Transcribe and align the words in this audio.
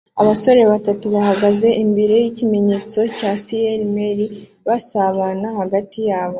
Abagore 0.21 0.61
batatu 0.71 1.05
bahagaze 1.15 1.67
imbere 1.83 2.13
yikimenyetso 2.23 2.99
cya 3.17 3.31
SallieMae 3.43 4.25
basabana 4.67 5.47
hagati 5.59 5.99
yabo 6.09 6.29